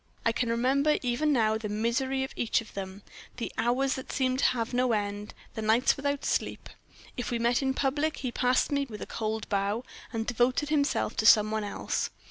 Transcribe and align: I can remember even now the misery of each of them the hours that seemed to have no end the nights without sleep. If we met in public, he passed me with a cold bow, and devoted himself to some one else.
I 0.25 0.31
can 0.31 0.49
remember 0.49 0.97
even 1.03 1.31
now 1.31 1.59
the 1.59 1.69
misery 1.69 2.23
of 2.23 2.33
each 2.35 2.59
of 2.59 2.73
them 2.73 3.03
the 3.37 3.51
hours 3.55 3.93
that 3.93 4.11
seemed 4.11 4.39
to 4.39 4.45
have 4.45 4.73
no 4.73 4.93
end 4.93 5.35
the 5.53 5.61
nights 5.61 5.95
without 5.95 6.25
sleep. 6.25 6.69
If 7.17 7.29
we 7.29 7.37
met 7.37 7.61
in 7.61 7.75
public, 7.75 8.17
he 8.17 8.31
passed 8.31 8.71
me 8.71 8.87
with 8.89 9.03
a 9.03 9.05
cold 9.05 9.47
bow, 9.47 9.83
and 10.11 10.25
devoted 10.25 10.69
himself 10.69 11.15
to 11.17 11.27
some 11.27 11.51
one 11.51 11.63
else. 11.63 12.09